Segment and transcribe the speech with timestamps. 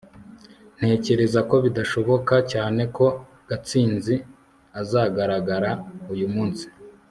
[0.77, 3.05] ntekereza ko bidashoboka cyane ko
[3.49, 4.15] gatsinzi
[4.81, 5.71] azagaragara
[6.13, 6.65] uyu munsi